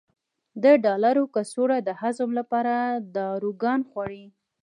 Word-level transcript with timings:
د 0.63 0.65
ډالري 0.83 1.23
کڅوړو 1.35 1.77
د 1.87 1.89
هضم 2.01 2.29
لپاره 2.39 2.73
داروګان 3.15 3.79
خوري. 3.89 4.25